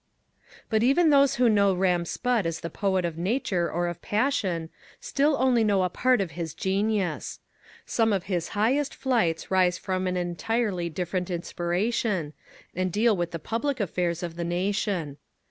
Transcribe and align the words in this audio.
But 0.67 0.81
even 0.81 1.11
those 1.11 1.35
who 1.35 1.47
know 1.47 1.75
Ram 1.75 2.05
Spudd 2.05 2.47
as 2.47 2.61
the 2.61 2.71
poet 2.71 3.05
of 3.05 3.19
nature 3.19 3.71
or 3.71 3.87
of 3.87 4.01
passion 4.01 4.71
still 4.99 5.35
only 5.37 5.63
know 5.63 5.83
a 5.83 5.89
part 5.91 6.21
of 6.21 6.31
his 6.31 6.55
genius. 6.55 7.39
Some 7.85 8.11
of 8.11 8.23
his 8.23 8.47
highest 8.57 8.95
flights 8.95 9.51
rise 9.51 9.77
from 9.77 10.07
an 10.07 10.17
entirely 10.17 10.89
different 10.89 11.29
inspiration, 11.29 12.33
and 12.75 12.91
deal 12.91 13.15
with 13.15 13.29
the 13.29 13.37
public 13.37 13.79
affairs 13.79 14.23
of 14.23 14.37
the 14.37 14.43
nation. 14.43 15.17